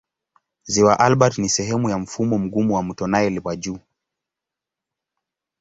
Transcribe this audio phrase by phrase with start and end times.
[0.63, 3.79] Ziwa Albert ni sehemu ya mfumo mgumu wa mto Nile wa juu.